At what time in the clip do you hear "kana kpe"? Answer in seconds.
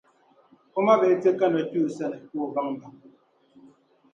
1.39-1.77